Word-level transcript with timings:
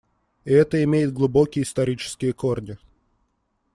И 0.45 0.51
это 0.51 0.83
имеет 0.83 1.13
глубокие 1.13 1.61
исторические 1.61 2.33
корни. 2.33 2.75